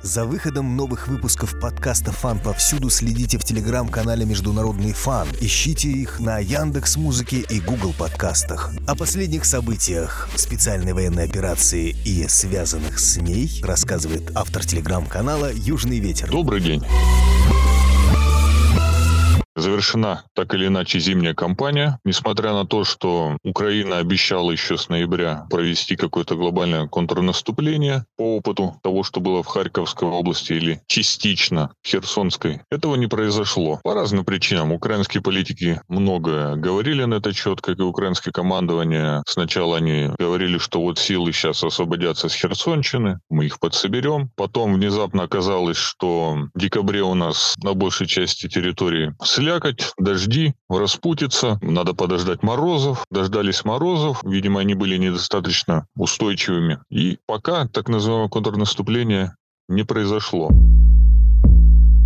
За 0.00 0.24
выходом 0.24 0.76
новых 0.76 1.08
выпусков 1.08 1.58
подкаста 1.58 2.12
«Фан» 2.12 2.38
повсюду 2.38 2.88
следите 2.88 3.36
в 3.36 3.42
телеграм-канале 3.42 4.24
«Международный 4.24 4.92
фан». 4.92 5.26
Ищите 5.40 5.88
их 5.88 6.20
на 6.20 6.38
Яндекс 6.38 6.96
Музыке 6.96 7.38
и 7.38 7.58
Google 7.58 7.92
подкастах. 7.98 8.70
О 8.86 8.94
последних 8.94 9.44
событиях 9.44 10.28
специальной 10.36 10.92
военной 10.92 11.24
операции 11.24 11.96
и 12.04 12.28
связанных 12.28 13.00
с 13.00 13.16
ней 13.16 13.60
рассказывает 13.64 14.30
автор 14.36 14.64
телеграм-канала 14.64 15.52
«Южный 15.52 15.98
ветер». 15.98 16.30
Добрый 16.30 16.60
день. 16.60 16.84
Завершена 19.58 20.22
так 20.34 20.54
или 20.54 20.68
иначе 20.68 21.00
зимняя 21.00 21.34
кампания. 21.34 21.98
Несмотря 22.04 22.52
на 22.52 22.64
то, 22.64 22.84
что 22.84 23.36
Украина 23.42 23.98
обещала 23.98 24.52
еще 24.52 24.78
с 24.78 24.88
ноября 24.88 25.46
провести 25.50 25.96
какое-то 25.96 26.36
глобальное 26.36 26.86
контрнаступление 26.86 28.04
по 28.16 28.36
опыту 28.36 28.76
того, 28.84 29.02
что 29.02 29.18
было 29.18 29.42
в 29.42 29.46
Харьковской 29.46 30.08
области 30.08 30.52
или 30.52 30.80
частично 30.86 31.72
в 31.82 31.88
Херсонской, 31.88 32.60
этого 32.70 32.94
не 32.94 33.08
произошло. 33.08 33.80
По 33.82 33.94
разным 33.94 34.24
причинам. 34.24 34.72
Украинские 34.72 35.24
политики 35.24 35.80
много 35.88 36.54
говорили 36.54 37.02
на 37.02 37.14
этот 37.14 37.36
счет, 37.36 37.60
как 37.60 37.80
и 37.80 37.82
украинское 37.82 38.30
командование. 38.30 39.22
Сначала 39.26 39.78
они 39.78 40.10
говорили, 40.18 40.58
что 40.58 40.80
вот 40.80 41.00
силы 41.00 41.32
сейчас 41.32 41.64
освободятся 41.64 42.28
с 42.28 42.34
Херсонщины, 42.34 43.18
мы 43.28 43.46
их 43.46 43.58
подсоберем. 43.58 44.30
Потом 44.36 44.74
внезапно 44.74 45.24
оказалось, 45.24 45.76
что 45.76 46.38
в 46.54 46.58
декабре 46.58 47.02
у 47.02 47.14
нас 47.14 47.54
на 47.60 47.74
большей 47.74 48.06
части 48.06 48.48
территории 48.48 49.14
след 49.22 49.48
слякоть, 49.58 49.92
дожди, 49.98 50.54
распутиться, 50.68 51.58
надо 51.62 51.94
подождать 51.94 52.42
морозов. 52.42 53.04
Дождались 53.10 53.64
морозов, 53.64 54.22
видимо, 54.24 54.60
они 54.60 54.74
были 54.74 54.96
недостаточно 54.96 55.86
устойчивыми. 55.96 56.80
И 56.90 57.18
пока 57.26 57.66
так 57.66 57.88
называемое 57.88 58.28
контрнаступление 58.28 59.36
не 59.68 59.84
произошло. 59.84 60.50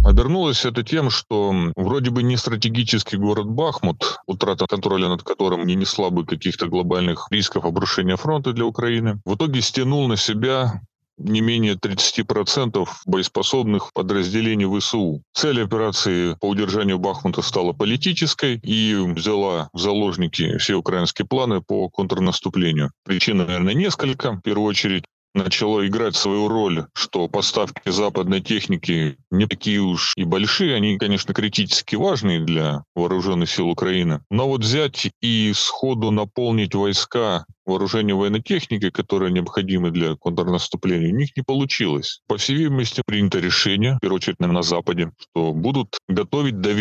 Обернулось 0.05 0.65
это 0.65 0.83
тем, 0.83 1.11
что 1.11 1.55
вроде 1.77 2.11
бы 2.11 2.25
не 2.25 2.37
стратегический 2.37 3.17
город 3.17 3.47
Бахмут, 3.47 4.19
утрата 4.27 4.67
контроля 4.67 5.09
над 5.09 5.23
которым 5.23 5.65
не 5.65 5.77
несла 5.77 6.11
бы 6.11 6.27
каких-то 6.27 6.67
глобальных 6.67 7.29
рисков 7.31 7.65
обрушения 7.65 8.17
фронта 8.17 8.53
для 8.53 8.65
Украины, 8.65 9.21
в 9.25 9.37
итоге 9.37 9.61
стянул 9.61 10.09
на 10.09 10.17
себя 10.17 10.81
не 11.19 11.41
менее 11.41 11.75
30% 11.75 12.89
боеспособных 13.07 13.93
подразделений 13.93 14.67
ВСУ. 14.67 15.23
Цель 15.35 15.63
операции 15.63 16.37
по 16.41 16.47
удержанию 16.47 16.99
Бахмута 16.99 17.43
стала 17.43 17.73
политической 17.73 18.59
и 18.63 18.95
взяла 18.95 19.69
в 19.73 19.79
заложники 19.79 20.57
все 20.59 20.75
украинские 20.75 21.27
планы 21.27 21.61
по 21.61 21.89
контрнаступлению. 21.89 22.91
Причин, 23.05 23.39
наверное, 23.39 23.75
несколько. 23.75 24.33
В 24.33 24.43
первую 24.43 24.69
очередь, 24.69 25.05
начало 25.35 25.87
играть 25.87 26.17
свою 26.17 26.49
роль, 26.49 26.87
что 26.95 27.29
поставки 27.29 27.91
западной 27.91 28.41
техники 28.41 29.17
не 29.31 29.47
такие 29.47 29.81
уж 29.81 30.13
и 30.17 30.25
большие, 30.25 30.75
они, 30.75 30.99
конечно, 30.99 31.33
критически 31.35 31.97
важные 31.97 32.41
для 32.41 32.85
вооруженных 32.95 33.51
сил 33.51 33.69
Украины. 33.69 34.21
Но 34.31 34.49
вот 34.49 34.63
взять 34.63 35.11
и 35.21 35.53
сходу 35.55 36.11
наполнить 36.11 36.75
войска 36.75 37.47
вооружения 37.65 38.15
военной 38.15 38.43
техники, 38.43 38.91
которые 38.91 39.33
необходимы 39.33 39.91
для 39.91 40.17
контрнаступления, 40.17 41.13
у 41.13 41.17
них 41.17 41.37
не 41.37 41.43
получилось. 41.43 42.21
По 42.27 42.37
всей 42.37 42.57
видимости, 42.57 43.03
принято 43.07 43.39
решение, 43.39 43.97
в 43.97 44.01
первую 44.01 44.17
очередь, 44.17 44.41
наверное, 44.41 44.59
на 44.59 44.63
Западе, 44.63 45.13
что 45.19 45.53
будут 45.53 45.99
готовить 46.09 46.61
до 46.61 46.73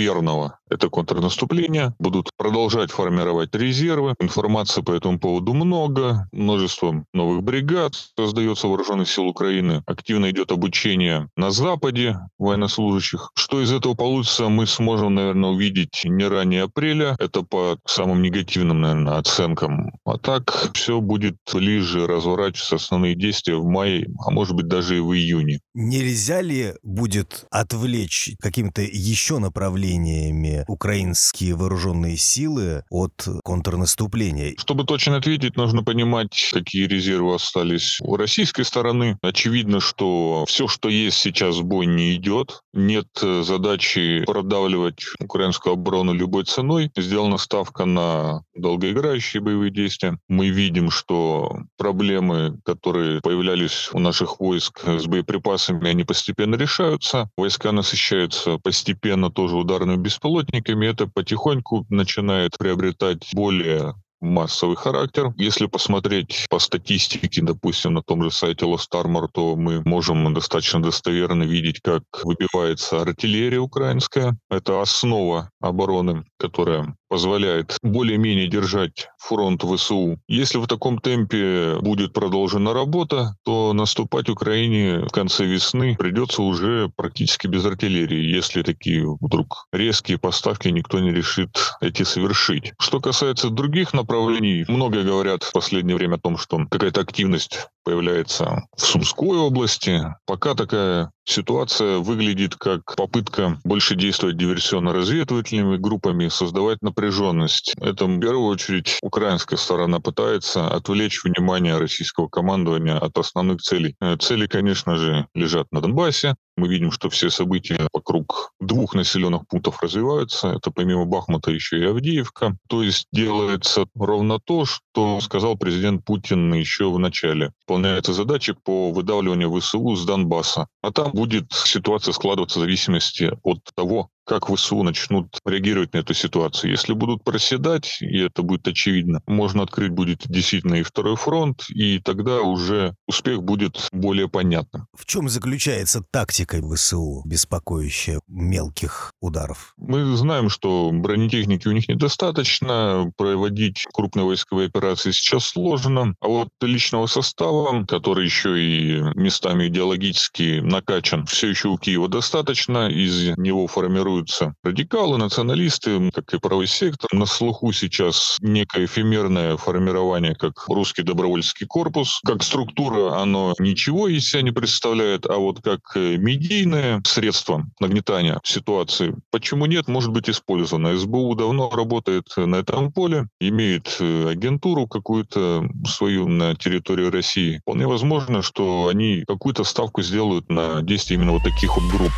это 0.71 0.89
контрнаступление, 0.89 1.93
будут 1.99 2.29
продолжать 2.37 2.91
формировать 2.91 3.53
резервы. 3.53 4.15
Информации 4.19 4.81
по 4.81 4.93
этому 4.93 5.19
поводу 5.19 5.53
много, 5.53 6.29
множество 6.31 7.03
новых 7.13 7.43
бригад 7.43 7.93
создается 8.15 8.67
вооруженных 8.67 9.09
сил 9.09 9.27
Украины. 9.27 9.83
Активно 9.85 10.31
идет 10.31 10.51
обучение 10.51 11.29
на 11.35 11.51
Западе 11.51 12.17
военнослужащих. 12.39 13.31
Что 13.35 13.61
из 13.61 13.71
этого 13.71 13.95
получится, 13.95 14.47
мы 14.47 14.65
сможем, 14.65 15.15
наверное, 15.15 15.49
увидеть 15.49 16.01
не 16.05 16.25
ранее 16.25 16.63
апреля. 16.63 17.15
Это 17.19 17.43
по 17.43 17.77
самым 17.85 18.21
негативным, 18.21 18.81
наверное, 18.81 19.17
оценкам. 19.17 19.91
А 20.05 20.17
так 20.17 20.70
все 20.77 21.01
будет 21.01 21.35
ближе 21.51 22.07
разворачиваться 22.07 22.75
основные 22.75 23.15
действия 23.15 23.55
в 23.55 23.65
мае, 23.65 24.07
а 24.25 24.31
может 24.31 24.55
быть 24.55 24.67
даже 24.67 24.97
и 24.97 24.99
в 24.99 25.13
июне. 25.13 25.59
Нельзя 25.73 26.41
ли 26.41 26.73
будет 26.83 27.45
отвлечь 27.51 28.31
какими-то 28.39 28.81
еще 28.81 29.39
направлениями 29.39 30.65
украинские 30.67 31.55
вооруженные 31.55 32.17
силы 32.17 32.83
от 32.89 33.27
контрнаступления? 33.43 34.53
Чтобы 34.57 34.83
точно 34.83 35.17
ответить, 35.17 35.55
нужно 35.55 35.83
понимать, 35.83 36.51
какие 36.53 36.87
резервы 36.87 37.35
остались 37.35 37.99
у 38.01 38.15
российской 38.15 38.63
стороны. 38.63 39.17
Очевидно, 39.21 39.79
что 39.79 40.45
все, 40.47 40.67
что 40.67 40.89
есть 40.89 41.17
сейчас 41.17 41.57
в 41.57 41.63
бой, 41.63 41.85
не 41.85 42.15
идет. 42.15 42.61
Нет 42.73 43.07
задачи 43.21 44.23
продавливать 44.25 45.03
украинскую 45.19 45.73
оборону 45.73 46.13
любой 46.13 46.45
ценой. 46.45 46.91
Сделана 46.95 47.37
ставка 47.37 47.85
на 47.85 48.43
долгоиграющие 48.55 49.41
боевые 49.41 49.71
действия. 49.71 50.17
Мы 50.27 50.49
видим, 50.49 50.60
что 50.89 51.57
проблемы, 51.77 52.59
которые 52.63 53.21
появлялись 53.21 53.89
у 53.93 53.99
наших 53.99 54.39
войск 54.39 54.81
с 54.85 55.05
боеприпасами, 55.07 55.89
они 55.89 56.03
постепенно 56.03 56.55
решаются. 56.55 57.29
Войска 57.37 57.71
насыщаются 57.71 58.57
постепенно 58.57 59.31
тоже 59.31 59.55
ударными 59.55 60.01
беспилотниками. 60.01 60.85
Это 60.85 61.07
потихоньку 61.07 61.85
начинает 61.89 62.57
приобретать 62.57 63.27
более 63.33 63.95
массовый 64.21 64.75
характер. 64.75 65.33
Если 65.35 65.65
посмотреть 65.65 66.45
по 66.49 66.59
статистике, 66.59 67.41
допустим, 67.41 67.93
на 67.95 68.03
том 68.03 68.23
же 68.23 68.31
сайте 68.31 68.65
Lost 68.65 68.91
Armor, 68.93 69.27
то 69.33 69.55
мы 69.55 69.81
можем 69.83 70.33
достаточно 70.33 70.81
достоверно 70.81 71.43
видеть, 71.43 71.81
как 71.81 72.03
выбивается 72.23 73.01
артиллерия 73.01 73.59
украинская. 73.59 74.37
Это 74.49 74.81
основа 74.81 75.49
обороны, 75.59 76.23
которая 76.37 76.95
позволяет 77.11 77.77
более-менее 77.83 78.47
держать 78.47 79.09
фронт 79.19 79.61
ВСУ. 79.63 80.17
Если 80.29 80.57
в 80.59 80.65
таком 80.65 80.97
темпе 80.97 81.77
будет 81.81 82.13
продолжена 82.13 82.73
работа, 82.73 83.35
то 83.43 83.73
наступать 83.73 84.29
Украине 84.29 84.99
в 84.99 85.09
конце 85.09 85.43
весны 85.43 85.97
придется 85.99 86.41
уже 86.41 86.89
практически 86.95 87.47
без 87.47 87.65
артиллерии, 87.65 88.33
если 88.33 88.61
такие 88.63 89.05
вдруг 89.19 89.65
резкие 89.73 90.19
поставки 90.19 90.69
никто 90.69 90.99
не 90.99 91.11
решит 91.11 91.49
эти 91.81 92.03
совершить. 92.03 92.71
Что 92.79 93.01
касается 93.01 93.49
других 93.49 93.91
направлений, 93.91 94.63
много 94.69 95.03
говорят 95.03 95.43
в 95.43 95.51
последнее 95.51 95.97
время 95.97 96.15
о 96.15 96.19
том, 96.19 96.37
что 96.37 96.65
какая-то 96.71 97.01
активность 97.01 97.67
появляется 97.83 98.63
в 98.77 98.81
Сумской 98.81 99.37
области. 99.37 100.01
Пока 100.25 100.55
такая 100.55 101.11
ситуация 101.25 101.99
выглядит 101.99 102.55
как 102.55 102.95
попытка 102.95 103.59
больше 103.63 103.95
действовать 103.95 104.37
диверсионно-разведывательными 104.37 105.77
группами, 105.77 106.27
создавать 106.27 106.81
напряженность. 106.81 107.73
Это 107.79 108.05
в 108.05 108.19
первую 108.19 108.47
очередь 108.47 108.97
украинская 109.01 109.57
сторона 109.57 109.99
пытается 109.99 110.67
отвлечь 110.67 111.23
внимание 111.23 111.77
российского 111.77 112.27
командования 112.27 112.97
от 112.97 113.17
основных 113.17 113.61
целей. 113.61 113.95
Э, 114.01 114.17
цели, 114.17 114.47
конечно 114.47 114.95
же, 114.97 115.27
лежат 115.33 115.67
на 115.71 115.81
Донбассе. 115.81 116.35
Мы 116.57 116.67
видим, 116.67 116.91
что 116.91 117.09
все 117.09 117.29
события 117.29 117.87
вокруг 117.93 118.51
двух 118.59 118.93
населенных 118.93 119.47
пунктов 119.47 119.81
развиваются. 119.81 120.49
Это 120.49 120.71
помимо 120.71 121.05
Бахмута 121.05 121.51
еще 121.51 121.79
и 121.79 121.85
Авдеевка. 121.85 122.57
То 122.67 122.83
есть 122.83 123.07
делается 123.11 123.85
ровно 123.95 124.39
то, 124.39 124.65
что 124.65 125.19
сказал 125.21 125.57
президент 125.57 126.03
Путин 126.05 126.53
еще 126.53 126.91
в 126.91 126.99
начале. 126.99 127.51
Выполняются 127.67 128.13
задачи 128.13 128.53
по 128.53 128.91
выдавливанию 128.91 129.59
ВСУ 129.59 129.95
с 129.95 130.05
Донбасса. 130.05 130.67
А 130.81 130.91
там 130.91 131.11
будет 131.11 131.51
ситуация 131.51 132.11
складываться 132.13 132.59
в 132.59 132.61
зависимости 132.61 133.31
от 133.43 133.59
того, 133.75 134.09
как 134.25 134.49
ВСУ 134.49 134.83
начнут 134.83 135.39
реагировать 135.45 135.93
на 135.93 135.99
эту 135.99 136.13
ситуацию. 136.13 136.71
Если 136.71 136.93
будут 136.93 137.23
проседать, 137.23 137.97
и 138.01 138.19
это 138.19 138.43
будет 138.43 138.67
очевидно, 138.67 139.21
можно 139.25 139.63
открыть 139.63 139.91
будет 139.91 140.27
действительно 140.27 140.75
и 140.75 140.83
второй 140.83 141.15
фронт, 141.15 141.63
и 141.69 141.99
тогда 141.99 142.41
уже 142.41 142.95
успех 143.07 143.43
будет 143.43 143.89
более 143.91 144.29
понятным. 144.29 144.87
В 144.97 145.05
чем 145.05 145.29
заключается 145.29 146.03
тактика 146.11 146.61
ВСУ, 146.61 147.23
беспокоящая 147.25 148.21
мелких 148.27 149.11
ударов? 149.21 149.73
Мы 149.77 150.15
знаем, 150.15 150.49
что 150.49 150.89
бронетехники 150.93 151.67
у 151.67 151.71
них 151.71 151.87
недостаточно, 151.87 153.11
проводить 153.17 153.85
крупные 153.93 154.25
войсковые 154.25 154.67
операции 154.67 155.11
сейчас 155.11 155.45
сложно, 155.45 156.15
а 156.21 156.27
вот 156.27 156.49
личного 156.61 157.07
состава, 157.07 157.85
который 157.85 158.25
еще 158.25 158.61
и 158.61 159.01
местами 159.15 159.67
идеологически 159.67 160.59
накачан, 160.59 161.25
все 161.25 161.49
еще 161.49 161.69
у 161.69 161.77
Киева 161.77 162.07
достаточно, 162.07 162.89
из 162.89 163.37
него 163.37 163.67
формируют 163.67 164.10
формируются 164.11 164.53
радикалы, 164.63 165.17
националисты, 165.17 166.11
как 166.11 166.33
и 166.33 166.39
правый 166.39 166.67
сектор. 166.67 167.09
На 167.13 167.25
слуху 167.25 167.71
сейчас 167.71 168.37
некое 168.41 168.85
эфемерное 168.85 169.57
формирование, 169.57 170.35
как 170.35 170.67
русский 170.67 171.03
добровольческий 171.03 171.65
корпус. 171.65 172.19
Как 172.25 172.43
структура 172.43 173.21
оно 173.21 173.53
ничего 173.59 174.07
из 174.07 174.29
себя 174.29 174.41
не 174.41 174.51
представляет, 174.51 175.25
а 175.25 175.37
вот 175.37 175.61
как 175.61 175.79
э, 175.95 176.17
медийное 176.17 177.01
средство 177.05 177.65
нагнетания 177.79 178.39
ситуации, 178.43 179.15
почему 179.31 179.65
нет, 179.65 179.87
может 179.87 180.11
быть 180.11 180.29
использовано. 180.29 180.97
СБУ 180.97 181.35
давно 181.35 181.69
работает 181.69 182.25
на 182.35 182.57
этом 182.57 182.91
поле, 182.91 183.27
имеет 183.39 183.97
э, 183.99 184.29
агентуру 184.29 184.87
какую-то 184.87 185.63
свою 185.87 186.27
на 186.27 186.55
территории 186.55 187.09
России. 187.09 187.59
Вполне 187.59 187.87
возможно, 187.87 188.41
что 188.41 188.87
они 188.87 189.23
какую-то 189.27 189.63
ставку 189.63 190.01
сделают 190.01 190.49
на 190.49 190.81
действие 190.81 191.17
именно 191.17 191.33
вот 191.33 191.43
таких 191.43 191.75
вот 191.77 191.85
групп. 191.91 192.11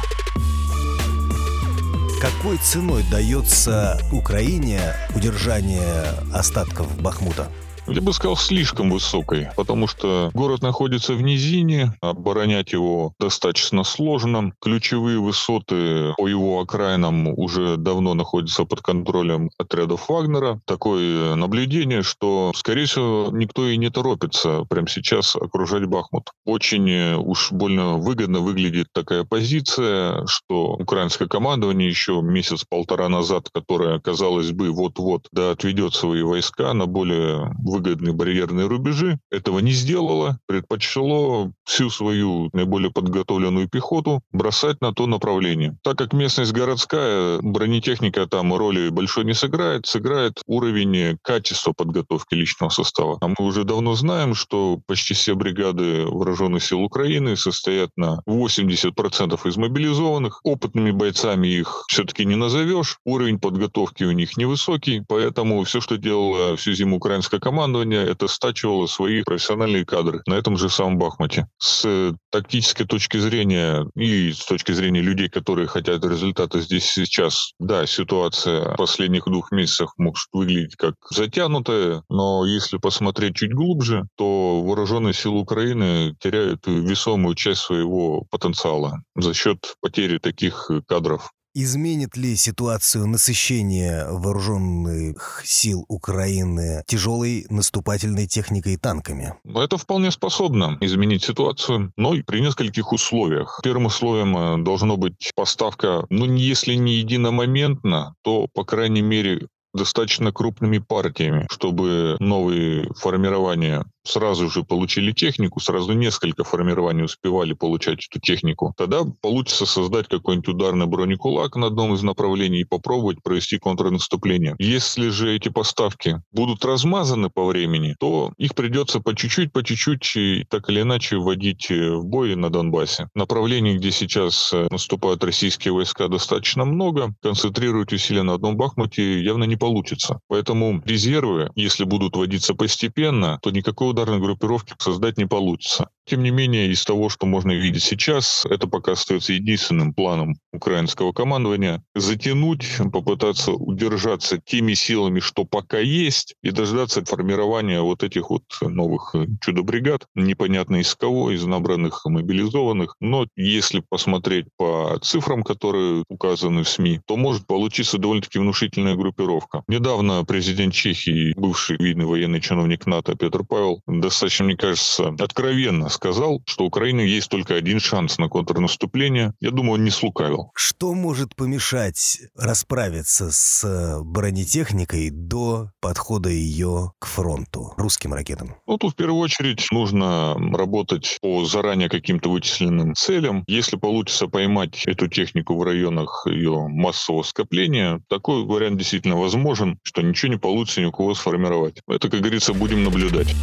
Какой 2.24 2.56
ценой 2.56 3.04
дается 3.12 4.00
Украине 4.14 4.80
удержание 5.14 6.06
остатков 6.34 6.98
Бахмута? 7.02 7.52
Я 7.88 8.02
бы 8.02 8.14
сказал, 8.14 8.38
слишком 8.38 8.90
высокой, 8.90 9.50
потому 9.58 9.88
что 9.88 10.32
город 10.34 10.62
находится 10.62 11.14
в 11.14 11.22
низине, 11.22 11.94
оборонять 12.02 12.72
его 12.72 13.14
достаточно 13.20 13.84
сложно. 13.84 14.54
Ключевые 14.62 15.20
высоты 15.20 16.14
по 16.18 16.28
его 16.28 16.62
окраинам 16.62 17.28
уже 17.28 17.76
давно 17.78 18.14
находятся 18.14 18.64
под 18.64 18.82
контролем 18.82 19.50
отрядов 19.58 20.08
Вагнера. 20.08 20.62
Такое 20.66 21.36
наблюдение, 21.36 22.04
что, 22.04 22.52
скорее 22.56 22.86
всего, 22.86 23.30
никто 23.32 23.68
и 23.68 23.78
не 23.78 23.90
торопится 23.90 24.64
прямо 24.70 24.88
сейчас 24.88 25.36
окружать 25.36 25.86
Бахмут. 25.86 26.32
Очень 26.46 27.16
уж 27.16 27.52
больно 27.52 27.98
выгодно 27.98 28.40
выглядит 28.40 28.88
такая 28.94 29.26
позиция, 29.26 30.26
что 30.26 30.74
украинское 30.74 31.28
командование 31.28 31.90
еще 31.90 32.22
месяц-полтора 32.22 33.10
назад, 33.10 33.50
которое, 33.54 34.00
казалось 34.00 34.52
бы, 34.52 34.72
вот-вот 34.72 35.28
да 35.32 35.52
отведет 35.52 35.94
свои 35.94 36.22
войска 36.22 36.74
на 36.74 36.86
более 36.86 37.52
выгодные 37.74 38.14
барьерные 38.14 38.68
рубежи, 38.68 39.20
этого 39.32 39.60
не 39.60 39.72
сделало, 39.72 40.38
предпочело 40.48 41.52
всю 41.66 41.90
свою 41.90 42.50
наиболее 42.54 42.92
подготовленную 42.92 43.68
пехоту 43.68 44.22
бросать 44.32 44.80
на 44.82 44.94
то 44.94 45.08
направление. 45.08 45.76
Так 45.82 45.98
как 45.98 46.14
местность 46.14 46.54
городская, 46.54 47.40
бронетехника 47.42 48.28
там 48.28 48.54
роли 48.54 48.90
большой 48.90 49.26
не 49.26 49.34
сыграет, 49.34 49.88
сыграет 49.88 50.42
уровень 50.46 51.18
качества 51.24 51.74
подготовки 51.74 52.36
личного 52.36 52.70
состава. 52.70 53.18
А 53.22 53.28
мы 53.28 53.36
уже 53.40 53.64
давно 53.64 53.96
знаем, 53.96 54.36
что 54.36 54.80
почти 54.86 55.14
все 55.16 55.34
бригады 55.34 56.06
вооруженных 56.06 56.64
сил 56.64 56.82
Украины 56.82 57.36
состоят 57.36 57.90
на 57.96 58.22
80% 58.28 59.48
из 59.48 59.58
мобилизованных. 59.58 60.42
Опытными 60.44 60.92
бойцами 60.92 61.48
их 61.48 61.86
все-таки 61.88 62.26
не 62.26 62.36
назовешь. 62.36 63.00
Уровень 63.06 63.40
подготовки 63.40 64.04
у 64.04 64.12
них 64.12 64.38
невысокий, 64.38 65.02
поэтому 65.08 65.64
все, 65.64 65.82
что 65.82 65.98
делала 65.98 66.56
всю 66.56 66.74
зиму 66.74 66.98
украинская 66.98 67.40
команда, 67.40 67.63
командование 67.64 68.06
это 68.06 68.28
стачивало 68.28 68.88
свои 68.88 69.24
профессиональные 69.24 69.86
кадры 69.86 70.22
на 70.28 70.34
этом 70.34 70.58
же 70.58 70.70
самом 70.70 70.98
Бахмуте. 70.98 71.48
С 71.60 72.14
тактической 72.30 72.86
точки 72.86 73.16
зрения 73.16 73.88
и 73.96 74.34
с 74.34 74.46
точки 74.46 74.74
зрения 74.74 75.00
людей, 75.00 75.30
которые 75.30 75.68
хотят 75.68 76.04
результата 76.04 76.60
здесь 76.60 76.84
сейчас, 76.84 77.54
да, 77.60 77.86
ситуация 77.86 78.76
последних 78.76 79.24
двух 79.26 79.54
месяцев 79.54 79.92
может 79.98 80.28
выглядеть 80.34 80.76
как 80.76 80.96
затянутая, 81.10 82.04
но 82.10 82.46
если 82.46 82.78
посмотреть 82.80 83.38
чуть 83.38 83.54
глубже, 83.54 84.08
то 84.18 84.62
вооруженные 84.62 85.14
силы 85.14 85.40
Украины 85.40 86.16
теряют 86.20 86.68
весомую 86.68 87.36
часть 87.36 87.62
своего 87.62 88.26
потенциала 88.30 89.04
за 89.16 89.34
счет 89.34 89.76
потери 89.80 90.18
таких 90.18 90.70
кадров. 90.86 91.32
Изменит 91.56 92.18
ли 92.18 92.36
ситуацию 92.36 93.06
насыщения 93.06 94.08
вооруженных 94.10 95.44
сил 95.46 95.86
Украины 95.88 96.84
тяжелой 96.88 97.46
наступательной 97.48 98.26
техникой 98.26 98.74
и 98.74 98.78
танками? 98.78 99.36
Это 99.46 99.78
вполне 99.78 100.10
способно 100.10 100.80
изменить 100.82 101.24
ситуацию, 101.24 101.94
но 101.96 102.16
при 102.26 102.42
нескольких 102.42 102.92
условиях. 102.92 103.60
Первым 103.64 103.86
условием 103.86 104.36
э, 104.36 104.64
должно 104.64 104.98
быть 104.98 105.32
поставка, 105.36 106.08
ну, 106.10 106.26
если 106.26 106.74
не 106.74 106.96
единомоментно, 106.96 108.16
то, 108.24 108.48
по 108.52 108.66
крайней 108.66 109.04
мере, 109.04 109.48
достаточно 109.76 110.32
крупными 110.32 110.80
партиями, 110.80 111.48
чтобы 111.52 112.16
новые 112.20 112.90
формирования 112.96 113.86
сразу 114.04 114.50
же 114.50 114.64
получили 114.64 115.12
технику, 115.12 115.60
сразу 115.60 115.94
несколько 115.94 116.44
формирований 116.44 117.04
успевали 117.04 117.54
получать 117.54 118.08
эту 118.10 118.20
технику, 118.20 118.74
тогда 118.78 119.04
получится 119.22 119.66
создать 119.66 120.08
какой-нибудь 120.08 120.50
ударный 120.50 120.86
бронекулак 120.86 121.56
на 121.56 121.68
одном 121.68 121.94
из 121.94 122.04
направлений 122.04 122.62
и 122.62 122.66
попробовать 122.66 123.22
провести 123.24 123.58
контрнаступление. 123.58 124.56
Если 124.60 125.10
же 125.10 125.34
эти 125.34 125.50
поставки 125.50 126.22
будут 126.32 126.66
размазаны 126.66 127.30
по 127.30 127.46
времени, 127.46 127.96
то 128.00 128.34
их 128.38 128.56
придется 128.56 129.00
по 129.00 129.16
чуть-чуть, 129.16 129.52
по 129.52 129.64
чуть-чуть 129.64 130.48
так 130.50 130.70
или 130.70 130.82
иначе 130.82 131.18
вводить 131.18 131.70
э, 131.72 131.96
в 131.96 132.06
бой 132.06 132.36
на 132.36 132.50
Донбассе. 132.50 133.10
Направлений, 133.16 133.78
где 133.78 133.92
сейчас 133.92 134.52
э, 134.54 134.68
наступают 134.70 135.24
российские 135.24 135.74
войска, 135.74 136.08
достаточно 136.08 136.66
много. 136.66 137.14
Концентрировать 137.22 137.94
усилия 137.94 138.24
на 138.24 138.34
одном 138.34 138.58
Бахмуте 138.58 139.22
явно 139.22 139.46
не 139.46 139.56
получится. 139.56 140.20
Поэтому 140.28 140.82
резервы, 140.86 141.52
если 141.56 141.84
будут 141.84 142.16
вводиться 142.16 142.54
постепенно, 142.54 143.40
то 143.42 143.52
никакого 143.52 143.93
ударной 143.94 144.20
группировки 144.20 144.74
создать 144.80 145.18
не 145.18 145.26
получится. 145.26 145.90
Тем 146.06 146.22
не 146.22 146.32
менее, 146.32 146.70
из 146.70 146.84
того, 146.84 147.10
что 147.10 147.26
можно 147.26 147.52
видеть 147.52 147.84
сейчас, 147.84 148.46
это 148.50 148.68
пока 148.68 148.92
остается 148.92 149.34
единственным 149.34 149.94
планом 149.94 150.36
украинского 150.52 151.14
командования. 151.14 151.82
Затянуть, 151.96 152.68
попытаться 152.92 153.54
удержаться 153.54 154.38
теми 154.38 154.74
силами, 154.74 155.20
что 155.22 155.46
пока 155.46 155.80
есть, 155.80 156.36
и 156.44 156.52
дождаться 156.52 157.06
формирования 157.06 157.82
вот 157.82 158.04
этих 158.04 158.30
вот 158.30 158.44
новых 158.62 159.16
чудо-бригад, 159.42 160.06
непонятно 160.14 160.78
из 160.78 160.94
кого, 160.96 161.32
из 161.32 161.46
набранных 161.46 162.02
мобилизованных. 162.06 162.96
Но 163.00 163.26
если 163.36 163.82
посмотреть 163.88 164.48
по 164.58 165.00
цифрам, 165.02 165.44
которые 165.44 166.04
указаны 166.10 166.64
в 166.64 166.70
СМИ, 166.70 167.00
то 167.08 167.16
может 167.16 167.48
получиться 167.48 167.98
довольно-таки 167.98 168.40
внушительная 168.40 168.96
группировка. 168.96 169.64
Недавно 169.68 170.26
президент 170.26 170.74
Чехии, 170.74 171.34
бывший 171.38 171.78
видный 171.78 172.06
военный 172.06 172.42
чиновник 172.42 172.86
НАТО 172.86 173.16
Петр 173.16 173.44
Павел, 173.48 173.82
достаточно, 173.88 174.46
мне 174.46 174.58
кажется, 174.58 175.16
откровенно 175.20 175.90
сказал, 175.94 176.42
что 176.46 176.66
у 176.66 176.68
Украины 176.68 177.02
есть 177.02 177.30
только 177.30 177.56
один 177.56 177.80
шанс 177.80 178.18
на 178.18 178.28
контрнаступление. 178.28 179.34
Я 179.40 179.52
думаю, 179.52 179.74
он 179.74 179.84
не 179.84 179.92
слукавил. 179.92 180.52
Что 180.56 180.94
может 180.94 181.36
помешать 181.36 182.20
расправиться 182.36 183.32
с 183.32 183.64
э, 183.64 184.02
бронетехникой 184.04 185.10
до 185.12 185.70
подхода 185.80 186.30
ее 186.30 186.92
к 187.00 187.06
фронту 187.06 187.74
русским 187.78 188.14
ракетам? 188.14 188.56
Ну, 188.68 188.78
тут 188.78 188.94
в 188.94 188.96
первую 188.96 189.20
очередь 189.20 189.68
нужно 189.72 190.36
работать 190.58 191.18
по 191.22 191.46
заранее 191.46 191.90
каким-то 191.90 192.30
вычисленным 192.30 192.96
целям. 192.96 193.44
Если 193.48 193.78
получится 193.78 194.28
поймать 194.28 194.84
эту 194.86 195.08
технику 195.08 195.56
в 195.56 195.64
районах 195.64 196.26
ее 196.26 196.68
массового 196.68 197.24
скопления, 197.24 198.02
такой 198.10 198.44
вариант 198.46 198.78
действительно 198.78 199.18
возможен, 199.18 199.80
что 199.84 200.02
ничего 200.02 200.34
не 200.34 200.40
получится 200.40 200.82
ни 200.82 200.86
у 200.86 200.92
кого 200.92 201.14
сформировать. 201.14 201.82
Это, 201.88 202.10
как 202.10 202.22
говорится, 202.22 202.54
будем 202.54 202.84
наблюдать. 202.84 203.36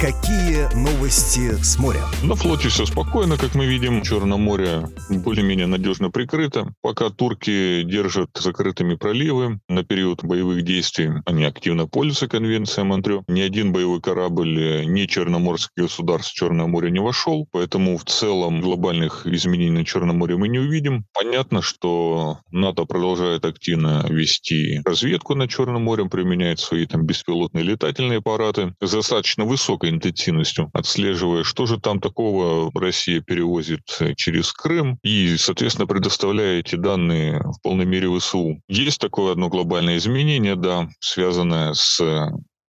Какие 0.00 0.74
новости 0.74 1.62
с 1.62 1.78
моря? 1.78 2.00
На 2.22 2.34
флоте 2.34 2.70
все 2.70 2.86
спокойно, 2.86 3.36
как 3.36 3.54
мы 3.54 3.66
видим. 3.66 4.00
Черное 4.00 4.38
море 4.38 4.88
более-менее 5.10 5.66
надежно 5.66 6.10
прикрыто. 6.10 6.72
Пока 6.80 7.10
турки 7.10 7.82
держат 7.82 8.30
закрытыми 8.34 8.94
проливы 8.94 9.60
на 9.68 9.84
период 9.84 10.24
боевых 10.24 10.62
действий, 10.62 11.10
они 11.26 11.44
активно 11.44 11.86
пользуются 11.86 12.28
конвенцией 12.28 12.86
Монтрё. 12.86 13.24
Ни 13.28 13.42
один 13.42 13.74
боевой 13.74 14.00
корабль, 14.00 14.86
ни 14.86 15.04
черноморских 15.04 15.72
государств 15.76 16.32
в 16.32 16.34
Черное 16.34 16.66
море 16.66 16.90
не 16.90 17.00
вошел. 17.00 17.46
Поэтому 17.52 17.98
в 17.98 18.06
целом 18.06 18.62
глобальных 18.62 19.26
изменений 19.26 19.80
на 19.80 19.84
Черном 19.84 20.16
море 20.16 20.38
мы 20.38 20.48
не 20.48 20.60
увидим. 20.60 21.04
Понятно, 21.12 21.60
что 21.60 22.38
НАТО 22.50 22.86
продолжает 22.86 23.44
активно 23.44 24.06
вести 24.08 24.80
разведку 24.82 25.34
на 25.34 25.46
Черном 25.46 25.82
море, 25.82 26.06
применяет 26.06 26.58
свои 26.58 26.86
там 26.86 27.04
беспилотные 27.04 27.64
летательные 27.64 28.20
аппараты 28.20 28.72
с 28.80 28.90
достаточно 28.90 29.44
высокой 29.44 29.89
интенсивностью, 29.90 30.70
отслеживая, 30.72 31.44
что 31.44 31.66
же 31.66 31.80
там 31.80 32.00
такого 32.00 32.70
Россия 32.74 33.20
перевозит 33.20 33.82
через 34.16 34.52
Крым 34.52 34.98
и, 35.02 35.36
соответственно, 35.36 35.86
предоставляя 35.86 36.60
эти 36.60 36.76
данные 36.76 37.40
в 37.40 37.60
полной 37.62 37.84
мере 37.84 38.08
ВСУ. 38.18 38.60
Есть 38.68 39.00
такое 39.00 39.32
одно 39.32 39.48
глобальное 39.48 39.96
изменение, 39.96 40.56
да, 40.56 40.88
связанное 41.00 41.74
с 41.74 42.00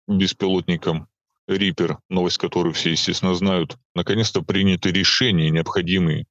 беспилотником 0.08 1.08
Рипер, 1.48 1.98
новость 2.10 2.38
которую 2.38 2.74
все, 2.74 2.92
естественно, 2.92 3.36
знают. 3.36 3.78
Наконец-то 3.96 4.42
приняты 4.42 4.92
решения, 4.92 5.50
необходимые 5.50 6.26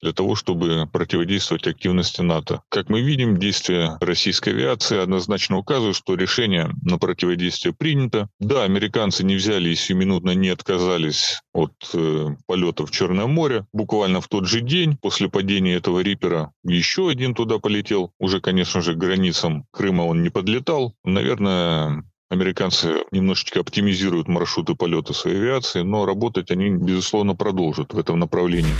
для 0.00 0.12
того, 0.12 0.34
чтобы 0.34 0.88
противодействовать 0.92 1.66
активности 1.66 2.20
НАТО. 2.20 2.62
Как 2.68 2.88
мы 2.88 3.00
видим, 3.00 3.38
действия 3.38 3.96
российской 4.00 4.50
авиации 4.50 4.98
однозначно 4.98 5.56
указывают, 5.56 5.96
что 5.96 6.14
решение 6.14 6.70
на 6.82 6.98
противодействие 6.98 7.74
принято. 7.74 8.28
Да, 8.38 8.64
американцы 8.64 9.24
не 9.24 9.36
взяли 9.36 9.70
и 9.70 9.74
сиюминутно 9.74 10.32
не 10.32 10.50
отказались 10.50 11.40
от 11.52 11.72
э, 11.94 12.28
полета 12.46 12.86
в 12.86 12.90
Черное 12.90 13.26
море. 13.26 13.66
Буквально 13.72 14.20
в 14.20 14.28
тот 14.28 14.46
же 14.46 14.60
день 14.60 14.96
после 14.96 15.28
падения 15.28 15.74
этого 15.74 16.00
Рипера 16.00 16.52
еще 16.64 17.08
один 17.08 17.34
туда 17.34 17.58
полетел. 17.58 18.12
Уже, 18.18 18.40
конечно 18.40 18.80
же, 18.80 18.94
границам 18.94 19.64
Крыма 19.72 20.02
он 20.02 20.22
не 20.22 20.30
подлетал. 20.30 20.94
Наверное, 21.04 22.04
Американцы 22.30 23.04
немножечко 23.12 23.60
оптимизируют 23.60 24.28
маршруты 24.28 24.74
полета 24.74 25.12
своей 25.12 25.36
авиации, 25.36 25.82
но 25.82 26.04
работать 26.04 26.50
они, 26.50 26.70
безусловно, 26.70 27.36
продолжат 27.36 27.92
в 27.92 27.98
этом 27.98 28.18
направлении. 28.18 28.74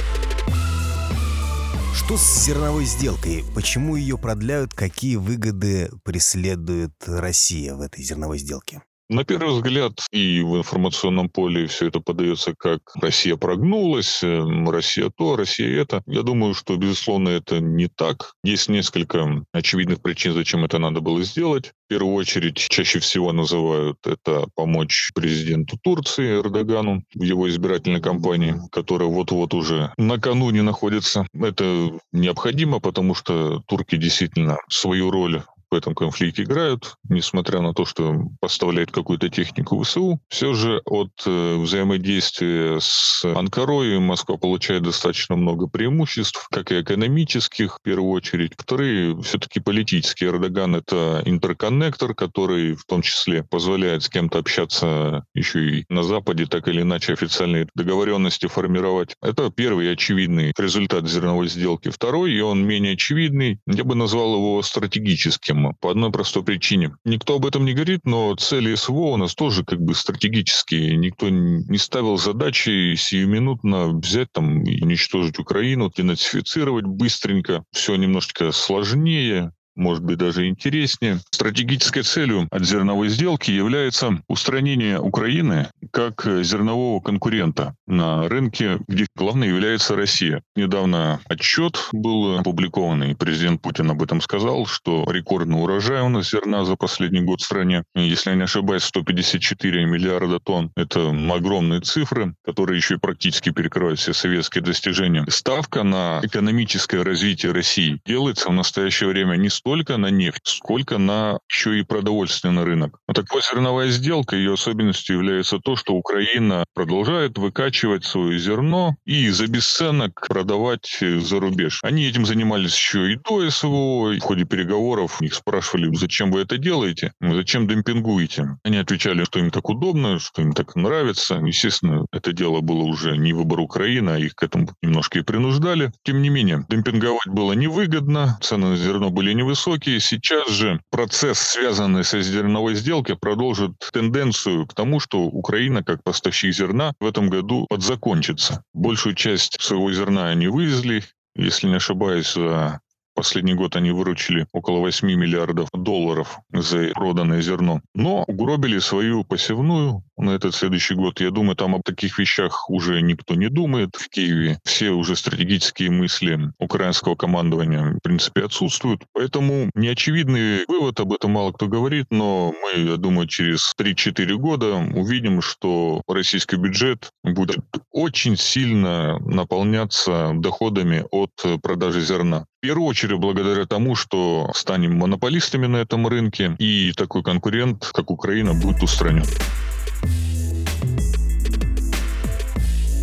Что 2.04 2.18
с 2.18 2.44
зерновой 2.44 2.84
сделкой? 2.84 3.46
Почему 3.54 3.96
ее 3.96 4.18
продляют? 4.18 4.74
Какие 4.74 5.16
выгоды 5.16 5.90
преследует 6.02 6.92
Россия 7.06 7.74
в 7.74 7.80
этой 7.80 8.04
зерновой 8.04 8.36
сделке? 8.36 8.82
На 9.10 9.24
первый 9.24 9.54
взгляд 9.54 9.92
и 10.12 10.40
в 10.40 10.56
информационном 10.56 11.28
поле 11.28 11.66
все 11.66 11.88
это 11.88 12.00
подается 12.00 12.54
как 12.56 12.80
Россия 12.94 13.36
прогнулась, 13.36 14.22
эм, 14.22 14.70
Россия 14.70 15.10
то, 15.14 15.36
Россия 15.36 15.82
это. 15.82 16.02
Я 16.06 16.22
думаю, 16.22 16.54
что, 16.54 16.76
безусловно, 16.76 17.28
это 17.28 17.60
не 17.60 17.88
так. 17.88 18.32
Есть 18.42 18.70
несколько 18.70 19.44
очевидных 19.52 20.00
причин, 20.00 20.32
зачем 20.32 20.64
это 20.64 20.78
надо 20.78 21.00
было 21.00 21.22
сделать. 21.22 21.72
В 21.84 21.88
первую 21.88 22.14
очередь, 22.14 22.56
чаще 22.56 22.98
всего 22.98 23.32
называют 23.32 23.98
это 24.06 24.46
помочь 24.54 25.10
президенту 25.14 25.78
Турции 25.82 26.40
Эрдогану 26.40 27.04
в 27.14 27.22
его 27.22 27.46
избирательной 27.50 28.00
кампании, 28.00 28.56
которая 28.72 29.08
вот-вот 29.10 29.52
уже 29.52 29.92
накануне 29.98 30.62
находится. 30.62 31.26
Это 31.34 31.92
необходимо, 32.12 32.80
потому 32.80 33.14
что 33.14 33.62
турки 33.66 33.96
действительно 33.96 34.56
свою 34.70 35.10
роль 35.10 35.42
в 35.74 35.76
этом 35.76 35.94
конфликте 35.96 36.44
играют, 36.44 36.94
несмотря 37.08 37.60
на 37.60 37.74
то, 37.74 37.84
что 37.84 38.28
поставляют 38.40 38.92
какую-то 38.92 39.28
технику 39.28 39.82
ВСУ. 39.82 40.20
Все 40.28 40.54
же 40.54 40.80
от 40.84 41.10
э, 41.26 41.56
взаимодействия 41.56 42.78
с 42.80 43.24
Анкарой 43.24 43.98
Москва 43.98 44.36
получает 44.36 44.84
достаточно 44.84 45.34
много 45.34 45.66
преимуществ, 45.66 46.46
как 46.52 46.70
и 46.70 46.80
экономических, 46.80 47.78
в 47.78 47.82
первую 47.82 48.12
очередь. 48.12 48.52
Вторые, 48.56 49.20
все-таки 49.22 49.58
политические. 49.58 50.30
Эрдоган— 50.30 50.76
это 50.76 51.22
интерконнектор, 51.24 52.14
который 52.14 52.76
в 52.76 52.84
том 52.84 53.02
числе 53.02 53.42
позволяет 53.42 54.04
с 54.04 54.08
кем-то 54.08 54.38
общаться 54.38 55.24
еще 55.34 55.78
и 55.80 55.84
на 55.88 56.04
Западе, 56.04 56.46
так 56.46 56.68
или 56.68 56.82
иначе 56.82 57.14
официальные 57.14 57.66
договоренности 57.74 58.46
формировать. 58.46 59.16
Это 59.20 59.50
первый 59.50 59.92
очевидный 59.92 60.52
результат 60.56 61.08
зерновой 61.08 61.48
сделки. 61.48 61.88
Второй, 61.88 62.32
и 62.32 62.40
он 62.40 62.64
менее 62.64 62.92
очевидный, 62.92 63.58
я 63.66 63.82
бы 63.82 63.96
назвал 63.96 64.36
его 64.36 64.62
стратегическим 64.62 65.63
по 65.72 65.90
одной 65.90 66.10
простой 66.10 66.44
причине. 66.44 66.94
Никто 67.04 67.36
об 67.36 67.46
этом 67.46 67.64
не 67.64 67.72
говорит, 67.74 68.00
но 68.04 68.34
цели 68.34 68.74
СВО 68.74 69.12
у 69.12 69.16
нас 69.16 69.34
тоже 69.34 69.64
как 69.64 69.80
бы 69.80 69.94
стратегические. 69.94 70.96
Никто 70.96 71.28
не 71.28 71.78
ставил 71.78 72.16
задачи 72.18 72.94
сиюминутно 72.96 73.88
взять 73.98 74.30
там 74.32 74.62
и 74.62 74.82
уничтожить 74.82 75.38
Украину, 75.38 75.90
денацифицировать 75.94 76.84
быстренько. 76.84 77.64
Все 77.72 77.96
немножечко 77.96 78.52
сложнее 78.52 79.52
может 79.76 80.04
быть, 80.04 80.18
даже 80.18 80.48
интереснее. 80.48 81.20
Стратегической 81.30 82.02
целью 82.02 82.48
от 82.50 82.64
зерновой 82.64 83.08
сделки 83.08 83.50
является 83.50 84.22
устранение 84.28 85.00
Украины 85.00 85.68
как 85.90 86.26
зернового 86.42 87.00
конкурента 87.00 87.74
на 87.86 88.28
рынке, 88.28 88.78
где 88.88 89.06
главной 89.16 89.48
является 89.48 89.96
Россия. 89.96 90.42
Недавно 90.56 91.20
отчет 91.28 91.88
был 91.92 92.38
опубликован, 92.38 93.04
и 93.04 93.14
президент 93.14 93.62
Путин 93.62 93.90
об 93.90 94.02
этом 94.02 94.20
сказал, 94.20 94.66
что 94.66 95.04
рекордный 95.10 95.62
урожай 95.62 96.02
у 96.02 96.08
нас 96.08 96.30
зерна 96.30 96.64
за 96.64 96.76
последний 96.76 97.20
год 97.20 97.40
в 97.40 97.44
стране. 97.44 97.84
Если 97.94 98.30
я 98.30 98.36
не 98.36 98.42
ошибаюсь, 98.42 98.84
154 98.84 99.84
миллиарда 99.86 100.40
тонн. 100.40 100.70
Это 100.76 101.10
огромные 101.30 101.80
цифры, 101.80 102.34
которые 102.44 102.76
еще 102.76 102.94
и 102.94 102.98
практически 102.98 103.50
перекрывают 103.50 103.98
все 103.98 104.12
советские 104.12 104.62
достижения. 104.62 105.24
Ставка 105.28 105.82
на 105.82 106.20
экономическое 106.22 107.02
развитие 107.02 107.52
России 107.52 108.00
делается 108.06 108.48
в 108.48 108.52
настоящее 108.52 109.08
время 109.08 109.36
не 109.36 109.48
столько 109.64 109.96
на 109.96 110.10
нефть, 110.10 110.42
сколько 110.44 110.98
на 110.98 111.38
еще 111.48 111.78
и 111.78 111.82
продовольственный 111.84 112.64
рынок. 112.64 112.98
Вот 113.08 113.16
такая 113.16 113.40
зерновая 113.40 113.88
сделка, 113.88 114.36
ее 114.36 114.52
особенностью 114.52 115.16
является 115.16 115.58
то, 115.58 115.74
что 115.74 115.94
Украина 115.94 116.64
продолжает 116.74 117.38
выкачивать 117.38 118.04
свое 118.04 118.38
зерно 118.38 118.96
и 119.06 119.30
за 119.30 119.46
бесценок 119.46 120.26
продавать 120.28 120.98
за 121.00 121.40
рубеж. 121.40 121.80
Они 121.82 122.04
этим 122.04 122.26
занимались 122.26 122.74
еще 122.74 123.12
и 123.12 123.16
до 123.16 123.48
СВО. 123.48 124.12
В 124.12 124.20
ходе 124.20 124.44
переговоров 124.44 125.22
их 125.22 125.32
спрашивали, 125.32 125.94
зачем 125.96 126.30
вы 126.30 126.42
это 126.42 126.58
делаете, 126.58 127.14
зачем 127.20 127.66
демпингуете. 127.66 128.58
Они 128.64 128.76
отвечали, 128.76 129.24
что 129.24 129.38
им 129.38 129.50
так 129.50 129.66
удобно, 129.70 130.18
что 130.18 130.42
им 130.42 130.52
так 130.52 130.76
нравится. 130.76 131.36
Естественно, 131.36 132.04
это 132.12 132.34
дело 132.34 132.60
было 132.60 132.82
уже 132.82 133.16
не 133.16 133.32
выбор 133.32 133.60
Украины, 133.60 134.10
а 134.10 134.18
их 134.18 134.34
к 134.34 134.42
этому 134.42 134.68
немножко 134.82 135.20
и 135.20 135.22
принуждали. 135.22 135.90
Тем 136.02 136.20
не 136.20 136.28
менее, 136.28 136.66
демпинговать 136.68 137.28
было 137.28 137.54
невыгодно, 137.54 138.38
цены 138.42 138.70
на 138.70 138.76
зерно 138.76 139.08
были 139.10 139.32
невысокие, 139.32 139.53
высокие. 139.54 140.00
Сейчас 140.00 140.48
же 140.48 140.80
процесс, 140.90 141.38
связанный 141.38 142.02
со 142.02 142.20
зерновой 142.20 142.74
сделкой, 142.74 143.16
продолжит 143.16 143.70
тенденцию 143.92 144.66
к 144.66 144.74
тому, 144.74 144.98
что 144.98 145.20
Украина, 145.20 145.84
как 145.84 146.02
поставщик 146.02 146.52
зерна, 146.52 146.92
в 146.98 147.06
этом 147.06 147.30
году 147.30 147.66
подзакончится. 147.68 148.64
Большую 148.74 149.14
часть 149.14 149.60
своего 149.60 149.92
зерна 149.92 150.28
они 150.28 150.48
вывезли, 150.48 151.04
если 151.36 151.68
не 151.68 151.76
ошибаюсь, 151.76 152.34
за 152.34 152.80
Последний 153.14 153.54
год 153.54 153.76
они 153.76 153.92
выручили 153.92 154.46
около 154.52 154.80
8 154.80 155.08
миллиардов 155.08 155.68
долларов 155.72 156.38
за 156.52 156.90
проданное 156.94 157.40
зерно. 157.42 157.80
Но 157.94 158.24
угробили 158.26 158.78
свою 158.78 159.24
посевную 159.24 160.02
на 160.16 160.30
этот 160.30 160.54
следующий 160.54 160.94
год. 160.94 161.20
Я 161.20 161.30
думаю, 161.30 161.56
там 161.56 161.74
об 161.74 161.82
таких 161.82 162.18
вещах 162.18 162.68
уже 162.70 163.00
никто 163.02 163.34
не 163.34 163.48
думает 163.48 163.96
в 163.96 164.08
Киеве. 164.08 164.58
Все 164.64 164.90
уже 164.90 165.16
стратегические 165.16 165.90
мысли 165.90 166.38
украинского 166.58 167.14
командования, 167.14 167.94
в 167.94 168.00
принципе, 168.00 168.44
отсутствуют. 168.44 169.02
Поэтому 169.12 169.70
неочевидный 169.74 170.64
вывод, 170.66 171.00
об 171.00 171.12
этом 171.12 171.32
мало 171.32 171.52
кто 171.52 171.66
говорит, 171.66 172.06
но 172.10 172.52
мы, 172.62 172.82
я 172.82 172.96
думаю, 172.96 173.28
через 173.28 173.74
3-4 173.78 174.34
года 174.36 174.74
увидим, 174.76 175.40
что 175.40 176.02
российский 176.08 176.56
бюджет 176.56 177.10
будет 177.22 177.58
очень 177.90 178.36
сильно 178.36 179.18
наполняться 179.20 180.32
доходами 180.34 181.04
от 181.10 181.30
продажи 181.62 182.00
зерна. 182.00 182.46
Первую 182.64 182.86
очередь 182.86 183.18
благодаря 183.18 183.66
тому, 183.66 183.94
что 183.94 184.50
станем 184.54 184.96
монополистами 184.96 185.66
на 185.66 185.76
этом 185.76 186.06
рынке, 186.06 186.56
и 186.58 186.94
такой 186.96 187.22
конкурент, 187.22 187.90
как 187.92 188.10
Украина, 188.10 188.54
будет 188.54 188.82
устранен. 188.82 189.26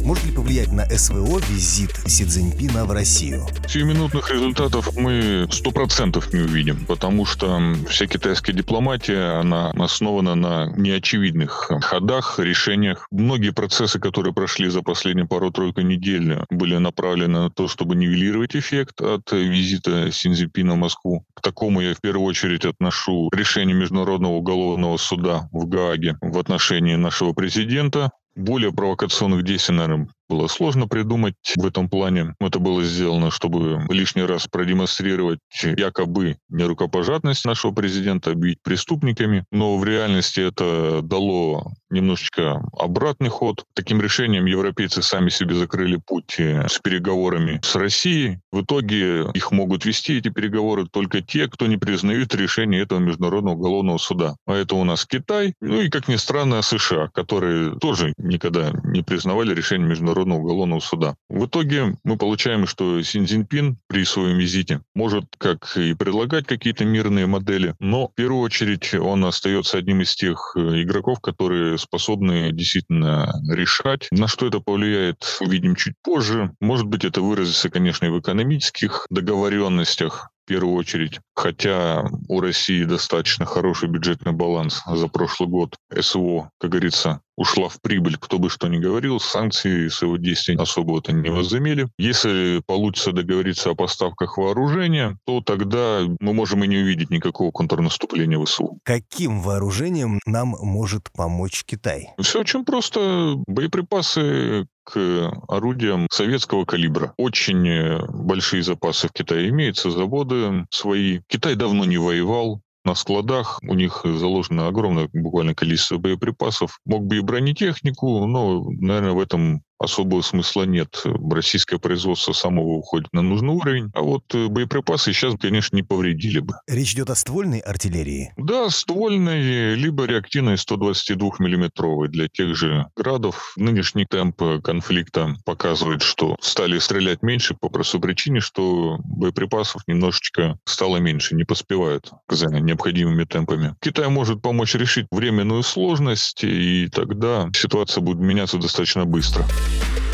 Может 0.03 0.25
ли 0.25 0.31
повлиять 0.31 0.71
на 0.71 0.85
СВО 0.89 1.39
визит 1.49 1.91
Си 2.07 2.25
Цзиньпина 2.25 2.85
в 2.85 2.91
Россию? 2.91 3.45
Сиюминутных 3.67 4.31
результатов 4.31 4.89
мы 4.97 5.47
сто 5.51 5.71
процентов 5.71 6.33
не 6.33 6.41
увидим, 6.41 6.85
потому 6.85 7.25
что 7.25 7.61
вся 7.87 8.07
китайская 8.07 8.53
дипломатия, 8.53 9.39
она 9.39 9.71
основана 9.71 10.35
на 10.35 10.73
неочевидных 10.75 11.71
ходах, 11.81 12.39
решениях. 12.39 13.07
Многие 13.11 13.51
процессы, 13.51 13.99
которые 13.99 14.33
прошли 14.33 14.69
за 14.69 14.81
последние 14.81 15.27
пару-тройку 15.27 15.81
недель, 15.81 16.39
были 16.49 16.77
направлены 16.77 17.43
на 17.43 17.49
то, 17.49 17.67
чтобы 17.67 17.95
нивелировать 17.95 18.55
эффект 18.55 19.01
от 19.01 19.31
визита 19.31 20.11
Си 20.11 20.33
Цзиньпина 20.33 20.73
в 20.73 20.77
Москву. 20.77 21.25
К 21.35 21.41
такому 21.41 21.81
я 21.81 21.93
в 21.93 22.01
первую 22.01 22.25
очередь 22.25 22.65
отношу 22.65 23.29
решение 23.33 23.75
Международного 23.75 24.33
уголовного 24.33 24.97
суда 24.97 25.47
в 25.51 25.67
Гааге 25.67 26.17
в 26.21 26.37
отношении 26.39 26.95
нашего 26.95 27.33
президента, 27.33 28.11
более 28.35 28.71
провокационных 28.71 29.43
действий, 29.43 29.75
наверное, 29.75 30.07
было 30.31 30.47
сложно 30.47 30.87
придумать 30.87 31.35
в 31.57 31.65
этом 31.65 31.89
плане. 31.89 32.35
Это 32.39 32.59
было 32.59 32.83
сделано, 32.83 33.31
чтобы 33.31 33.85
лишний 33.89 34.23
раз 34.23 34.47
продемонстрировать 34.47 35.39
якобы 35.61 36.37
нерукопожатность 36.47 37.43
нашего 37.43 37.73
президента, 37.73 38.31
объявить 38.31 38.61
преступниками. 38.63 39.43
Но 39.51 39.77
в 39.77 39.83
реальности 39.83 40.39
это 40.39 41.01
дало 41.01 41.73
немножечко 41.89 42.63
обратный 42.79 43.27
ход. 43.27 43.65
Таким 43.73 44.01
решением 44.01 44.45
европейцы 44.45 45.01
сами 45.01 45.27
себе 45.27 45.55
закрыли 45.55 45.97
путь 45.97 46.39
э, 46.39 46.65
с 46.69 46.79
переговорами 46.79 47.59
с 47.61 47.75
Россией. 47.75 48.39
В 48.53 48.61
итоге 48.61 49.29
их 49.33 49.51
могут 49.51 49.83
вести, 49.83 50.17
эти 50.17 50.29
переговоры, 50.29 50.87
только 50.87 51.21
те, 51.21 51.49
кто 51.49 51.67
не 51.67 51.75
признают 51.75 52.33
решение 52.35 52.81
этого 52.81 52.99
Международного 52.99 53.55
уголовного 53.55 53.97
суда. 53.97 54.35
А 54.45 54.55
это 54.55 54.75
у 54.75 54.85
нас 54.85 55.05
Китай, 55.05 55.55
ну 55.59 55.81
и, 55.81 55.89
как 55.89 56.07
ни 56.07 56.15
странно, 56.15 56.61
США, 56.61 57.09
которые 57.13 57.77
тоже 57.79 58.13
никогда 58.17 58.71
не 58.85 59.01
признавали 59.01 59.53
решение 59.53 59.89
Международного 59.89 60.20
Международного 60.21 60.39
уголовного 60.39 60.79
суда. 60.79 61.15
В 61.29 61.45
итоге 61.45 61.95
мы 62.03 62.17
получаем, 62.17 62.67
что 62.67 63.01
Син 63.01 63.25
Цзиньпин 63.25 63.77
при 63.87 64.05
своем 64.05 64.37
визите 64.37 64.81
может 64.95 65.25
как 65.37 65.75
и 65.77 65.93
предлагать 65.93 66.45
какие-то 66.45 66.85
мирные 66.85 67.25
модели, 67.25 67.75
но 67.79 68.07
в 68.07 68.13
первую 68.15 68.41
очередь 68.41 68.93
он 68.93 69.25
остается 69.25 69.77
одним 69.77 70.01
из 70.01 70.15
тех 70.15 70.53
э, 70.55 70.81
игроков, 70.81 71.19
которые 71.21 71.77
способны 71.77 72.51
действительно 72.51 73.33
решать. 73.49 74.07
На 74.11 74.27
что 74.27 74.47
это 74.47 74.59
повлияет, 74.59 75.25
увидим 75.39 75.75
чуть 75.75 75.93
позже. 76.03 76.51
Может 76.59 76.85
быть, 76.85 77.05
это 77.05 77.21
выразится, 77.21 77.69
конечно, 77.69 78.05
и 78.05 78.09
в 78.09 78.19
экономических 78.19 79.07
договоренностях, 79.09 80.29
в 80.43 80.47
первую 80.47 80.75
очередь. 80.75 81.19
Хотя 81.35 82.03
у 82.27 82.41
России 82.41 82.83
достаточно 82.83 83.45
хороший 83.45 83.89
бюджетный 83.89 84.33
баланс 84.33 84.81
за 84.85 85.07
прошлый 85.07 85.49
год. 85.49 85.75
СВО, 85.97 86.49
как 86.59 86.71
говорится, 86.71 87.21
ушла 87.41 87.69
в 87.69 87.81
прибыль, 87.81 88.17
кто 88.17 88.37
бы 88.37 88.49
что 88.49 88.67
ни 88.67 88.77
говорил, 88.77 89.19
санкции 89.19 89.87
с 89.87 90.01
его 90.03 90.17
действий 90.17 90.55
особо-то 90.55 91.11
не 91.11 91.29
возымели. 91.29 91.87
Если 91.97 92.61
получится 92.65 93.11
договориться 93.11 93.71
о 93.71 93.75
поставках 93.75 94.37
вооружения, 94.37 95.17
то 95.25 95.41
тогда 95.41 96.01
мы 96.19 96.33
можем 96.33 96.63
и 96.63 96.67
не 96.67 96.77
увидеть 96.77 97.09
никакого 97.09 97.51
контрнаступления 97.51 98.39
ВСУ. 98.43 98.77
Каким 98.83 99.41
вооружением 99.41 100.19
нам 100.25 100.49
может 100.49 101.11
помочь 101.11 101.63
Китай? 101.65 102.09
Все 102.19 102.41
очень 102.41 102.63
просто. 102.63 103.35
Боеприпасы 103.47 104.67
к 104.83 105.31
орудиям 105.47 106.07
советского 106.11 106.65
калибра. 106.65 107.13
Очень 107.17 107.67
э, 107.67 108.05
большие 108.07 108.63
запасы 108.63 109.07
в 109.07 109.13
Китае 109.13 109.49
имеются, 109.49 109.91
заводы 109.91 110.65
свои. 110.69 111.21
Китай 111.27 111.55
давно 111.55 111.85
не 111.85 111.97
воевал, 111.97 112.61
на 112.85 112.95
складах. 112.95 113.59
У 113.63 113.73
них 113.73 114.01
заложено 114.03 114.67
огромное 114.67 115.09
буквально 115.13 115.55
количество 115.55 115.97
боеприпасов. 115.97 116.79
Мог 116.85 117.05
бы 117.05 117.17
и 117.17 117.21
бронетехнику, 117.21 118.25
но, 118.25 118.63
наверное, 118.69 119.13
в 119.13 119.19
этом 119.19 119.63
особого 119.81 120.21
смысла 120.21 120.63
нет. 120.63 121.03
Российское 121.29 121.79
производство 121.79 122.33
самого 122.33 122.73
уходит 122.77 123.07
на 123.13 123.21
нужный 123.21 123.53
уровень, 123.53 123.91
а 123.93 124.01
вот 124.01 124.23
э, 124.33 124.47
боеприпасы 124.47 125.13
сейчас, 125.13 125.35
конечно, 125.39 125.75
не 125.75 125.83
повредили 125.83 126.39
бы. 126.39 126.55
Речь 126.67 126.93
идет 126.93 127.09
о 127.09 127.15
ствольной 127.15 127.59
артиллерии? 127.59 128.33
Да, 128.37 128.69
ствольной, 128.69 129.75
либо 129.75 130.05
реактивной 130.05 130.55
122-миллиметровой 130.55 132.07
для 132.07 132.27
тех 132.27 132.55
же 132.55 132.87
градов. 132.95 133.53
Нынешний 133.57 134.05
темп 134.05 134.41
конфликта 134.63 135.35
показывает, 135.45 136.01
что 136.01 136.35
стали 136.41 136.79
стрелять 136.79 137.23
меньше 137.23 137.55
по 137.55 137.69
простой 137.69 138.01
причине, 138.01 138.39
что 138.39 138.97
боеприпасов 139.03 139.81
немножечко 139.87 140.57
стало 140.65 140.97
меньше, 140.97 141.35
не 141.35 141.43
поспевают 141.43 142.11
за 142.29 142.47
необходимыми 142.47 143.23
темпами. 143.23 143.75
Китай 143.81 144.09
может 144.09 144.41
помочь 144.41 144.75
решить 144.75 145.07
временную 145.11 145.63
сложность, 145.63 146.43
и 146.43 146.87
тогда 146.91 147.49
ситуация 147.53 148.01
будет 148.01 148.19
меняться 148.19 148.57
достаточно 148.57 149.05
быстро. 149.05 149.45
Thank 149.79 150.05
you 150.05 150.10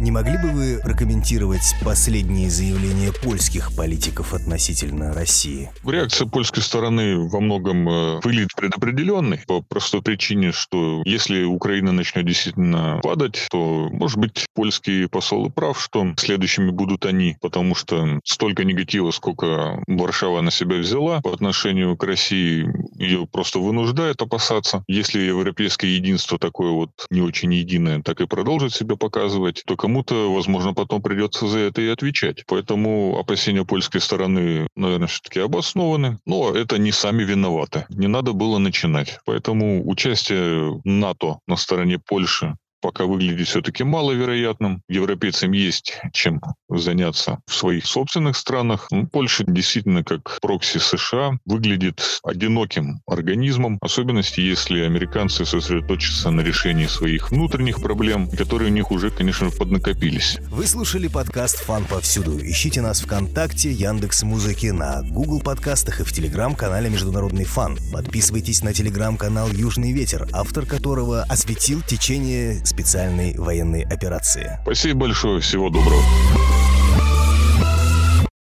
Не 0.00 0.10
могли 0.10 0.38
бы 0.38 0.48
вы 0.52 0.80
прокомментировать 0.82 1.74
последние 1.84 2.48
заявления 2.48 3.12
польских 3.12 3.76
политиков 3.76 4.32
относительно 4.32 5.12
России? 5.12 5.70
Реакция 5.84 6.26
польской 6.26 6.62
стороны 6.62 7.28
во 7.28 7.38
многом 7.38 7.86
э, 7.86 8.20
выглядит 8.24 8.54
предопределенной 8.56 9.42
по 9.46 9.60
простой 9.60 10.00
причине, 10.00 10.52
что 10.52 11.02
если 11.04 11.44
Украина 11.44 11.92
начнет 11.92 12.24
действительно 12.24 12.98
падать, 13.02 13.46
то, 13.50 13.90
может 13.92 14.16
быть, 14.16 14.46
польские 14.54 15.06
посолы 15.06 15.50
прав, 15.50 15.78
что 15.78 16.14
следующими 16.16 16.70
будут 16.70 17.04
они, 17.04 17.36
потому 17.42 17.74
что 17.74 18.20
столько 18.24 18.64
негатива, 18.64 19.10
сколько 19.10 19.82
Варшава 19.86 20.40
на 20.40 20.50
себя 20.50 20.76
взяла 20.76 21.20
по 21.20 21.34
отношению 21.34 21.98
к 21.98 22.04
России, 22.04 22.66
ее 22.98 23.26
просто 23.26 23.58
вынуждает 23.58 24.22
опасаться. 24.22 24.82
Если 24.88 25.20
европейское 25.20 25.90
единство 25.90 26.38
такое 26.38 26.70
вот 26.70 26.90
не 27.10 27.20
очень 27.20 27.52
единое, 27.52 28.00
так 28.00 28.22
и 28.22 28.26
продолжит 28.26 28.72
себя 28.72 28.96
показывать, 28.96 29.62
то 29.66 29.76
кому-то, 29.90 30.32
возможно, 30.32 30.72
потом 30.72 31.02
придется 31.02 31.48
за 31.48 31.58
это 31.58 31.82
и 31.82 31.88
отвечать. 31.88 32.44
Поэтому 32.46 33.18
опасения 33.18 33.64
польской 33.64 34.00
стороны, 34.00 34.68
наверное, 34.76 35.08
все-таки 35.08 35.40
обоснованы. 35.40 36.18
Но 36.26 36.54
это 36.54 36.78
не 36.78 36.92
сами 36.92 37.24
виноваты. 37.24 37.86
Не 37.88 38.06
надо 38.06 38.32
было 38.32 38.58
начинать. 38.58 39.18
Поэтому 39.24 39.82
участие 39.90 40.80
НАТО 40.84 41.40
на 41.48 41.56
стороне 41.56 41.98
Польши 41.98 42.54
пока 42.80 43.04
выглядит 43.04 43.48
все-таки 43.48 43.84
маловероятным. 43.84 44.82
Европейцам 44.88 45.52
есть 45.52 45.98
чем 46.12 46.40
заняться 46.68 47.38
в 47.46 47.54
своих 47.54 47.86
собственных 47.86 48.36
странах. 48.36 48.88
Ну, 48.90 49.06
Польша 49.06 49.44
действительно 49.46 50.04
как 50.04 50.38
прокси 50.40 50.78
США 50.78 51.38
выглядит 51.44 52.20
одиноким 52.22 53.00
организмом, 53.06 53.78
особенности 53.80 54.40
если 54.40 54.80
американцы 54.80 55.44
сосредоточатся 55.44 56.30
на 56.30 56.40
решении 56.40 56.86
своих 56.86 57.30
внутренних 57.30 57.80
проблем, 57.80 58.28
которые 58.30 58.70
у 58.70 58.74
них 58.74 58.90
уже, 58.90 59.10
конечно, 59.10 59.50
поднакопились. 59.50 60.38
Вы 60.50 60.66
слушали 60.66 61.08
подкаст 61.08 61.64
«ФАН 61.64 61.84
повсюду». 61.84 62.38
Ищите 62.40 62.80
нас 62.80 63.00
ВКонтакте, 63.00 63.70
Яндекс 63.70 64.22
Музыки, 64.22 64.66
на 64.66 65.02
Google 65.02 65.40
подкастах 65.40 66.00
и 66.00 66.04
в 66.04 66.12
Телеграм-канале 66.12 66.88
«Международный 66.90 67.44
ФАН». 67.44 67.78
Подписывайтесь 67.92 68.62
на 68.62 68.72
Телеграм-канал 68.72 69.48
«Южный 69.50 69.92
ветер», 69.92 70.28
автор 70.32 70.66
которого 70.66 71.22
осветил 71.22 71.82
течение 71.82 72.64
специальной 72.70 73.34
военной 73.36 73.82
операции. 73.82 74.58
Спасибо 74.62 75.00
большое, 75.00 75.40
всего 75.40 75.68
доброго. 75.68 76.02